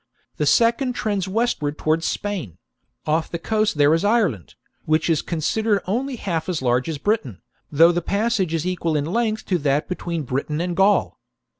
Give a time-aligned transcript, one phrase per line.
[0.37, 2.57] The second trends westward towards Spain:
[3.05, 7.43] off the coast here is Ireland, which is considered only half as large as Britain,
[7.71, 11.19] though the passage is equal in length to that between Britain and Gaul.